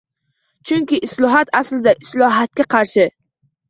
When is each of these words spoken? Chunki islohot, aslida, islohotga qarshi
Chunki 0.71 0.99
islohot, 1.09 1.53
aslida, 1.61 1.97
islohotga 2.09 2.71
qarshi 2.77 3.11